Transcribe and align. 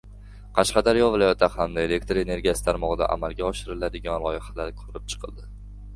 Qashqadaryo 0.59 1.09
viloyati 1.15 1.49
hamda 1.57 1.83
elektr 1.89 2.21
energiyasi 2.21 2.67
tarmog‘ida 2.69 3.11
amalga 3.17 3.47
oshiriladigan 3.53 4.27
loyihalar 4.27 4.73
ko‘rib 4.81 5.07
chiqildi 5.15 5.51